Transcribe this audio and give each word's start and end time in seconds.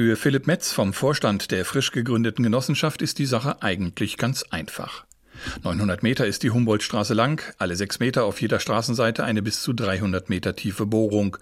Für 0.00 0.16
Philipp 0.16 0.46
Metz 0.46 0.72
vom 0.72 0.94
Vorstand 0.94 1.50
der 1.50 1.66
frisch 1.66 1.92
gegründeten 1.92 2.42
Genossenschaft 2.42 3.02
ist 3.02 3.18
die 3.18 3.26
Sache 3.26 3.60
eigentlich 3.60 4.16
ganz 4.16 4.44
einfach. 4.48 5.04
900 5.62 6.02
Meter 6.02 6.26
ist 6.26 6.42
die 6.42 6.48
Humboldtstraße 6.48 7.12
lang, 7.12 7.42
alle 7.58 7.76
sechs 7.76 8.00
Meter 8.00 8.24
auf 8.24 8.40
jeder 8.40 8.60
Straßenseite 8.60 9.24
eine 9.24 9.42
bis 9.42 9.60
zu 9.60 9.74
300 9.74 10.30
Meter 10.30 10.56
tiefe 10.56 10.86
Bohrung. 10.86 11.36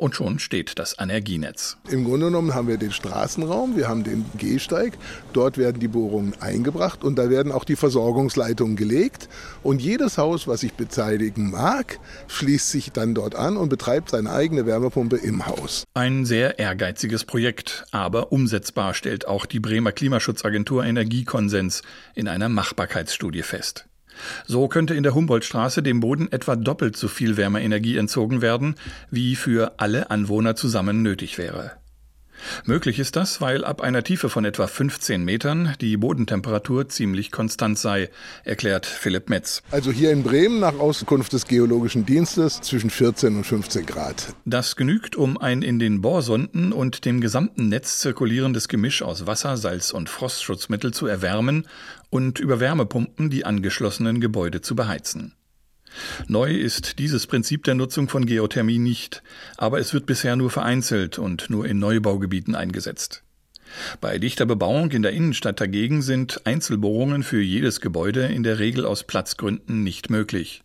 Und 0.00 0.14
schon 0.14 0.38
steht 0.38 0.78
das 0.78 0.96
Energienetz. 0.98 1.76
Im 1.90 2.06
Grunde 2.06 2.26
genommen 2.28 2.54
haben 2.54 2.68
wir 2.68 2.78
den 2.78 2.90
Straßenraum, 2.90 3.76
wir 3.76 3.86
haben 3.86 4.02
den 4.02 4.24
Gehsteig. 4.38 4.96
Dort 5.34 5.58
werden 5.58 5.78
die 5.78 5.88
Bohrungen 5.88 6.32
eingebracht 6.40 7.04
und 7.04 7.16
da 7.16 7.28
werden 7.28 7.52
auch 7.52 7.64
die 7.64 7.76
Versorgungsleitungen 7.76 8.76
gelegt. 8.76 9.28
Und 9.62 9.82
jedes 9.82 10.16
Haus, 10.16 10.48
was 10.48 10.60
sich 10.60 10.72
beteiligen 10.72 11.50
mag, 11.50 12.00
schließt 12.28 12.70
sich 12.70 12.92
dann 12.92 13.14
dort 13.14 13.34
an 13.34 13.58
und 13.58 13.68
betreibt 13.68 14.08
seine 14.08 14.32
eigene 14.32 14.64
Wärmepumpe 14.64 15.18
im 15.18 15.44
Haus. 15.44 15.84
Ein 15.92 16.24
sehr 16.24 16.58
ehrgeiziges 16.58 17.26
Projekt, 17.26 17.84
aber 17.90 18.32
umsetzbar 18.32 18.94
stellt 18.94 19.28
auch 19.28 19.44
die 19.44 19.60
Bremer 19.60 19.92
Klimaschutzagentur 19.92 20.82
Energiekonsens 20.82 21.82
in 22.14 22.26
einer 22.26 22.48
Machbarkeitsstudie 22.48 23.42
fest. 23.42 23.89
So 24.46 24.68
könnte 24.68 24.94
in 24.94 25.02
der 25.02 25.14
Humboldtstraße 25.14 25.82
dem 25.82 26.00
Boden 26.00 26.30
etwa 26.30 26.56
doppelt 26.56 26.96
so 26.96 27.08
viel 27.08 27.36
Wärmeenergie 27.36 27.96
entzogen 27.96 28.42
werden, 28.42 28.74
wie 29.10 29.36
für 29.36 29.74
alle 29.78 30.10
Anwohner 30.10 30.56
zusammen 30.56 31.02
nötig 31.02 31.38
wäre. 31.38 31.72
Möglich 32.64 32.98
ist 32.98 33.16
das, 33.16 33.40
weil 33.40 33.64
ab 33.64 33.80
einer 33.80 34.02
Tiefe 34.02 34.28
von 34.28 34.44
etwa 34.44 34.66
15 34.66 35.24
Metern 35.24 35.74
die 35.80 35.96
Bodentemperatur 35.96 36.88
ziemlich 36.88 37.30
konstant 37.30 37.78
sei, 37.78 38.10
erklärt 38.44 38.86
Philipp 38.86 39.28
Metz. 39.28 39.62
Also 39.70 39.90
hier 39.90 40.10
in 40.10 40.22
Bremen 40.22 40.60
nach 40.60 40.78
Auskunft 40.78 41.32
des 41.32 41.46
Geologischen 41.46 42.06
Dienstes 42.06 42.60
zwischen 42.60 42.90
14 42.90 43.36
und 43.36 43.44
15 43.44 43.86
Grad. 43.86 44.34
Das 44.44 44.76
genügt, 44.76 45.16
um 45.16 45.38
ein 45.38 45.62
in 45.62 45.78
den 45.78 46.00
Bohrsonden 46.00 46.72
und 46.72 47.04
dem 47.04 47.20
gesamten 47.20 47.68
Netz 47.68 47.98
zirkulierendes 47.98 48.68
Gemisch 48.68 49.02
aus 49.02 49.26
Wasser, 49.26 49.56
Salz 49.56 49.90
und 49.90 50.08
Frostschutzmittel 50.08 50.92
zu 50.92 51.06
erwärmen 51.06 51.66
und 52.10 52.38
über 52.38 52.60
Wärmepumpen 52.60 53.30
die 53.30 53.44
angeschlossenen 53.44 54.20
Gebäude 54.20 54.60
zu 54.60 54.74
beheizen. 54.74 55.34
Neu 56.28 56.54
ist 56.54 56.98
dieses 56.98 57.26
Prinzip 57.26 57.64
der 57.64 57.74
Nutzung 57.74 58.08
von 58.08 58.26
Geothermie 58.26 58.78
nicht, 58.78 59.22
aber 59.56 59.78
es 59.78 59.92
wird 59.92 60.06
bisher 60.06 60.36
nur 60.36 60.50
vereinzelt 60.50 61.18
und 61.18 61.50
nur 61.50 61.66
in 61.66 61.78
Neubaugebieten 61.78 62.54
eingesetzt. 62.54 63.22
Bei 64.00 64.18
dichter 64.18 64.46
Bebauung 64.46 64.90
in 64.90 65.02
der 65.02 65.12
Innenstadt 65.12 65.60
dagegen 65.60 66.02
sind 66.02 66.44
Einzelbohrungen 66.44 67.22
für 67.22 67.40
jedes 67.40 67.80
Gebäude 67.80 68.26
in 68.26 68.42
der 68.42 68.58
Regel 68.58 68.84
aus 68.84 69.04
Platzgründen 69.04 69.82
nicht 69.82 70.10
möglich. 70.10 70.62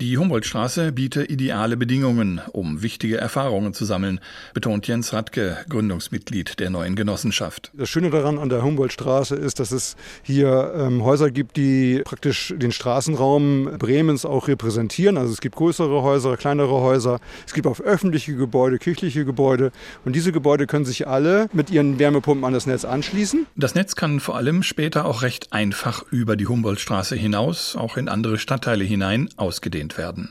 Die 0.00 0.18
Humboldtstraße 0.18 0.92
biete 0.92 1.24
ideale 1.24 1.76
Bedingungen, 1.76 2.40
um 2.52 2.82
wichtige 2.82 3.18
Erfahrungen 3.18 3.74
zu 3.74 3.84
sammeln, 3.84 4.20
betont 4.52 4.86
Jens 4.86 5.12
Radke, 5.12 5.58
Gründungsmitglied 5.68 6.60
der 6.60 6.70
neuen 6.70 6.96
Genossenschaft. 6.96 7.70
Das 7.74 7.88
Schöne 7.88 8.10
daran 8.10 8.38
an 8.38 8.48
der 8.48 8.62
Humboldtstraße 8.62 9.36
ist, 9.36 9.60
dass 9.60 9.72
es 9.72 9.96
hier 10.22 10.72
ähm, 10.76 11.04
Häuser 11.04 11.30
gibt, 11.30 11.56
die 11.56 12.02
praktisch 12.04 12.54
den 12.56 12.72
Straßenraum 12.72 13.78
Bremens 13.78 14.24
auch 14.24 14.48
repräsentieren. 14.48 15.16
Also 15.16 15.32
es 15.32 15.40
gibt 15.40 15.56
größere 15.56 16.02
Häuser, 16.02 16.36
kleinere 16.36 16.80
Häuser. 16.80 17.20
Es 17.46 17.54
gibt 17.54 17.66
auch 17.66 17.80
öffentliche 17.80 18.34
Gebäude, 18.34 18.78
kirchliche 18.78 19.24
Gebäude. 19.24 19.72
Und 20.04 20.16
diese 20.16 20.32
Gebäude 20.32 20.66
können 20.66 20.84
sich 20.84 21.06
alle 21.06 21.48
mit 21.52 21.70
ihren 21.70 21.98
Wärmepumpen 21.98 22.44
an 22.44 22.52
das 22.52 22.66
Netz 22.66 22.84
anschließen. 22.84 23.46
Das 23.56 23.74
Netz 23.74 23.96
kann 23.96 24.20
vor 24.20 24.36
allem 24.36 24.62
später 24.62 25.04
auch 25.04 25.22
recht 25.22 25.52
einfach 25.52 26.04
über 26.10 26.36
die 26.36 26.46
Humboldtstraße 26.46 27.16
hinaus, 27.16 27.76
auch 27.76 27.96
in 27.96 28.08
andere 28.08 28.38
Stadtteile 28.38 28.84
hinein, 28.84 29.28
ausgedehnt 29.44 29.98
werden. 29.98 30.30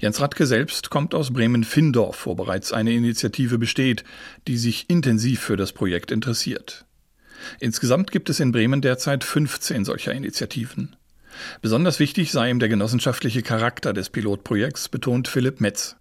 Jens 0.00 0.20
Radke 0.20 0.46
selbst 0.46 0.90
kommt 0.90 1.14
aus 1.14 1.32
Bremen-Findorf, 1.32 2.26
wo 2.26 2.34
bereits 2.34 2.72
eine 2.72 2.92
Initiative 2.92 3.58
besteht, 3.58 4.04
die 4.46 4.58
sich 4.58 4.90
intensiv 4.90 5.40
für 5.40 5.56
das 5.56 5.72
Projekt 5.72 6.10
interessiert. 6.10 6.84
Insgesamt 7.60 8.10
gibt 8.10 8.28
es 8.28 8.40
in 8.40 8.52
Bremen 8.52 8.82
derzeit 8.82 9.24
15 9.24 9.84
solcher 9.84 10.12
Initiativen. 10.12 10.96
Besonders 11.62 11.98
wichtig 11.98 12.30
sei 12.30 12.50
ihm 12.50 12.58
der 12.58 12.68
genossenschaftliche 12.68 13.42
Charakter 13.42 13.92
des 13.92 14.10
Pilotprojekts, 14.10 14.88
betont 14.88 15.28
Philipp 15.28 15.60
Metz. 15.60 15.96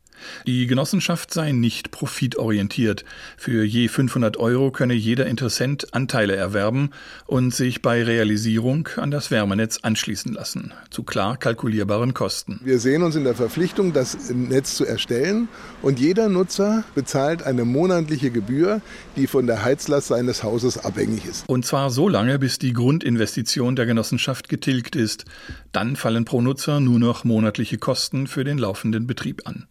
Die 0.47 0.68
Genossenschaft 0.68 1.34
sei 1.34 1.51
nicht 1.51 1.91
profitorientiert. 1.91 3.06
Für 3.38 3.63
je 3.63 3.88
500 3.88 4.38
Euro 4.38 4.72
könne 4.72 4.94
jeder 4.94 5.25
Interessent 5.25 5.94
Anteile 5.94 6.35
erwerben 6.35 6.91
und 7.25 7.53
sich 7.53 7.81
bei 7.81 8.03
Realisierung 8.03 8.90
an 8.97 9.12
das 9.12 9.31
Wärmenetz 9.31 9.79
anschließen 9.81 10.34
lassen, 10.34 10.74
zu 10.90 11.03
klar 11.03 11.38
kalkulierbaren 11.38 12.13
Kosten. 12.13 12.59
Wir 12.63 12.79
sehen 12.79 13.03
uns 13.03 13.16
in 13.16 13.24
der 13.24 13.35
Verpflichtung, 13.35 13.94
das 13.94 14.29
Netz 14.31 14.75
zu 14.75 14.85
erstellen 14.85 15.47
und 15.81 16.00
jeder 16.00 16.30
Nutzer 16.30 16.84
bezahlt 16.95 17.44
eine 17.44 17.66
monatliche 17.66 18.31
Gebühr, 18.31 18.81
die 19.16 19.28
von 19.28 19.47
der 19.47 19.63
Heizlast 19.63 20.07
seines 20.07 20.44
Hauses 20.44 20.78
abhängig 20.78 21.25
ist. 21.25 21.47
Und 21.47 21.66
zwar 21.66 21.90
so 21.90 22.07
lange, 22.07 22.40
bis 22.40 22.59
die 22.59 22.74
Grundinvestition 22.74 23.75
der 23.75 23.85
Genossenschaft 23.85 24.50
getilgt 24.50 24.95
ist. 24.95 25.25
Dann 25.72 25.95
fallen 25.95 26.25
pro 26.25 26.41
Nutzer 26.41 26.80
nur 26.80 27.00
noch 27.00 27.24
monatliche 27.24 27.78
Kosten 27.78 28.28
für 28.28 28.44
den 28.44 28.57
laufenden 28.57 29.07
Betrieb 29.07 29.47
an. 29.47 29.68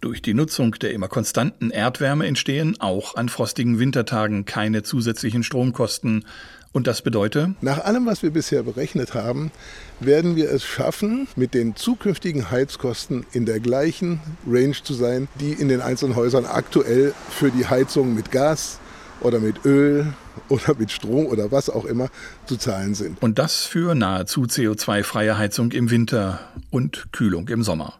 Durch 0.00 0.22
die 0.22 0.34
Nutzung 0.34 0.72
der 0.72 0.92
immer 0.92 1.08
konstanten 1.08 1.70
Erdwärme 1.70 2.26
entstehen 2.26 2.76
auch 2.80 3.14
an 3.14 3.28
frostigen 3.28 3.78
Wintertagen 3.78 4.44
keine 4.44 4.82
zusätzlichen 4.82 5.42
Stromkosten. 5.42 6.24
Und 6.72 6.86
das 6.86 7.00
bedeutet? 7.00 7.50
Nach 7.62 7.84
allem, 7.84 8.04
was 8.04 8.22
wir 8.22 8.30
bisher 8.30 8.62
berechnet 8.62 9.14
haben, 9.14 9.50
werden 9.98 10.36
wir 10.36 10.50
es 10.50 10.62
schaffen, 10.62 11.26
mit 11.34 11.54
den 11.54 11.74
zukünftigen 11.74 12.50
Heizkosten 12.50 13.24
in 13.32 13.46
der 13.46 13.60
gleichen 13.60 14.20
Range 14.46 14.76
zu 14.82 14.92
sein, 14.92 15.28
die 15.40 15.52
in 15.52 15.68
den 15.68 15.80
einzelnen 15.80 16.16
Häusern 16.16 16.44
aktuell 16.44 17.14
für 17.30 17.50
die 17.50 17.66
Heizung 17.66 18.14
mit 18.14 18.30
Gas 18.30 18.78
oder 19.20 19.40
mit 19.40 19.64
Öl 19.64 20.12
oder 20.48 20.74
mit 20.78 20.90
Strom 20.90 21.26
oder 21.26 21.50
was 21.50 21.70
auch 21.70 21.84
immer 21.84 22.08
zu 22.46 22.56
zahlen 22.56 22.94
sind. 22.94 23.22
Und 23.22 23.38
das 23.38 23.64
für 23.64 23.94
nahezu 23.94 24.42
CO2-freie 24.42 25.38
Heizung 25.38 25.72
im 25.72 25.90
Winter 25.90 26.40
und 26.70 27.12
Kühlung 27.12 27.48
im 27.48 27.62
Sommer. 27.62 27.94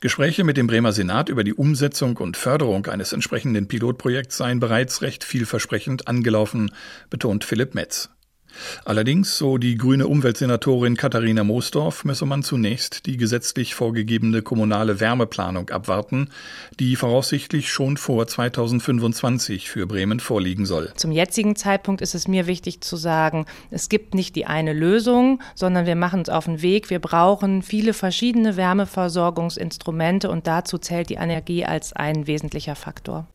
Gespräche 0.00 0.44
mit 0.44 0.56
dem 0.56 0.66
Bremer 0.66 0.92
Senat 0.92 1.28
über 1.28 1.44
die 1.44 1.54
Umsetzung 1.54 2.16
und 2.16 2.36
Förderung 2.36 2.86
eines 2.86 3.12
entsprechenden 3.12 3.68
Pilotprojekts 3.68 4.36
seien 4.36 4.60
bereits 4.60 5.02
recht 5.02 5.24
vielversprechend 5.24 6.08
angelaufen, 6.08 6.70
betont 7.10 7.44
Philipp 7.44 7.74
Metz. 7.74 8.10
Allerdings, 8.84 9.36
so 9.38 9.58
die 9.58 9.76
grüne 9.76 10.06
Umweltsenatorin 10.06 10.96
Katharina 10.96 11.44
Moosdorf, 11.44 12.04
müsse 12.04 12.26
man 12.26 12.42
zunächst 12.42 13.06
die 13.06 13.16
gesetzlich 13.16 13.74
vorgegebene 13.74 14.42
kommunale 14.42 15.00
Wärmeplanung 15.00 15.70
abwarten, 15.70 16.30
die 16.78 16.96
voraussichtlich 16.96 17.70
schon 17.70 17.96
vor 17.96 18.26
2025 18.26 19.68
für 19.70 19.86
Bremen 19.86 20.20
vorliegen 20.20 20.66
soll. 20.66 20.92
Zum 20.96 21.12
jetzigen 21.12 21.56
Zeitpunkt 21.56 22.00
ist 22.00 22.14
es 22.14 22.28
mir 22.28 22.46
wichtig 22.46 22.80
zu 22.80 22.96
sagen, 22.96 23.46
es 23.70 23.88
gibt 23.88 24.14
nicht 24.14 24.36
die 24.36 24.46
eine 24.46 24.72
Lösung, 24.72 25.40
sondern 25.54 25.86
wir 25.86 25.96
machen 25.96 26.20
uns 26.20 26.28
auf 26.28 26.46
den 26.46 26.62
Weg. 26.62 26.90
Wir 26.90 27.00
brauchen 27.00 27.62
viele 27.62 27.92
verschiedene 27.92 28.56
Wärmeversorgungsinstrumente 28.56 30.30
und 30.30 30.46
dazu 30.46 30.78
zählt 30.78 31.10
die 31.10 31.14
Energie 31.14 31.64
als 31.64 31.92
ein 31.92 32.26
wesentlicher 32.26 32.74
Faktor. 32.74 33.26